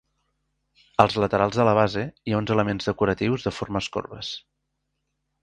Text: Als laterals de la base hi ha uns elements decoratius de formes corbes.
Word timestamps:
Als 1.03 1.17
laterals 1.23 1.59
de 1.59 1.65
la 1.69 1.75
base 1.79 2.05
hi 2.31 2.35
ha 2.35 2.39
uns 2.45 2.55
elements 2.57 2.89
decoratius 2.91 3.47
de 3.49 3.55
formes 3.59 3.93
corbes. 3.99 4.33